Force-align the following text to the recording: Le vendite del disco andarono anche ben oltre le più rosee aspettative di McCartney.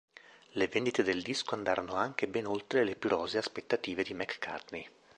Le 0.53 0.65
vendite 0.67 1.03
del 1.03 1.21
disco 1.21 1.53
andarono 1.53 1.93
anche 1.93 2.27
ben 2.27 2.47
oltre 2.47 2.83
le 2.83 2.95
più 2.95 3.07
rosee 3.07 3.37
aspettative 3.37 4.01
di 4.01 4.15
McCartney. 4.15 4.89